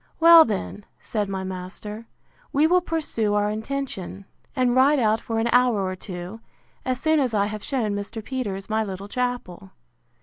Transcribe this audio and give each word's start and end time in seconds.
Well 0.19 0.45
then, 0.45 0.87
said 0.99 1.29
my 1.29 1.43
master, 1.43 2.07
we 2.51 2.65
will 2.65 2.81
pursue 2.81 3.35
our 3.35 3.51
intention, 3.51 4.25
and 4.55 4.75
ride 4.75 4.97
out 4.97 5.21
for 5.21 5.37
an 5.37 5.47
hour 5.51 5.85
or 5.85 5.95
two, 5.95 6.39
as 6.83 6.99
soon 6.99 7.19
as 7.19 7.35
I 7.35 7.45
have 7.45 7.63
shewn 7.63 7.93
Mr. 7.93 8.25
Peters 8.25 8.67
my 8.67 8.83
little 8.83 9.07
chapel. 9.07 9.73